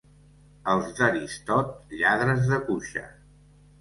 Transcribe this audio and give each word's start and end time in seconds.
Els 0.73 0.87
d'Aristot, 0.99 1.69
lladres 2.01 2.51
de 2.55 2.63
cuixa. 2.71 3.05